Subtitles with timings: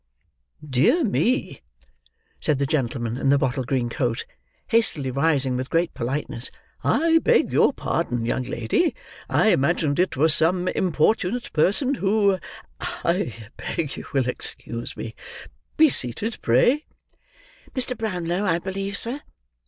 [0.67, 1.61] "Dear me,"
[2.39, 4.25] said the gentleman, in the bottle green coat,
[4.69, 6.49] hastily rising with great politeness,
[6.83, 14.07] "I beg your pardon, young lady—I imagined it was some importunate person who—I beg you
[14.11, 15.13] will excuse me.
[15.77, 16.85] Be seated, pray."
[17.75, 17.95] "Mr.
[17.95, 19.21] Brownlow, I believe, sir?"